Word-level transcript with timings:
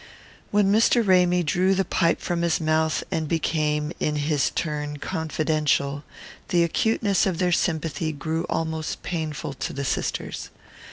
When 0.49 0.71
Mr. 0.71 1.05
Ramy 1.07 1.43
drew 1.43 1.75
the 1.75 1.85
pipe 1.85 2.21
from 2.21 2.41
his 2.41 2.59
mouth 2.59 3.03
and 3.11 3.27
became, 3.27 3.91
in 3.99 4.15
his 4.15 4.49
turn, 4.49 4.97
confidential, 4.97 6.03
the 6.47 6.63
acuteness 6.63 7.27
of 7.27 7.37
their 7.37 7.51
sympathy 7.51 8.11
grew 8.11 8.45
almost 8.49 9.03
painful 9.03 9.53
to 9.53 9.73
the 9.73 9.85
sisters. 9.85 10.49